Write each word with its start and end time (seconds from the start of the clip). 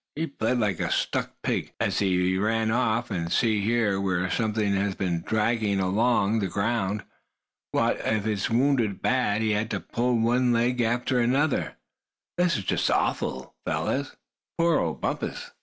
He 0.15 0.25
bled 0.25 0.57
like 0.59 0.79
a 0.79 0.89
stuck 0.91 1.39
pig, 1.43 1.73
as 1.79 1.99
he 1.99 2.35
ran 2.35 2.71
off. 2.71 3.11
And 3.11 3.31
see 3.31 3.61
here, 3.61 4.01
where 4.01 4.31
something's 4.31 4.95
been 4.95 5.19
just 5.19 5.27
dragging 5.27 5.79
along 5.79 6.39
the 6.39 6.47
ground. 6.47 7.03
What 7.71 7.99
if 8.03 8.25
he's 8.25 8.49
wounded 8.49 8.93
so 8.93 8.97
bad 8.99 9.41
he 9.43 9.51
had 9.51 9.69
to 9.69 9.79
pull 9.79 10.17
one 10.17 10.53
leg 10.53 10.81
after 10.81 11.21
him? 11.21 11.33
This 12.35 12.57
is 12.57 12.63
just 12.63 12.89
awful, 12.89 13.53
fellers. 13.63 14.15
Poor 14.57 14.79
old 14.79 15.01
Bumpus!" 15.01 15.51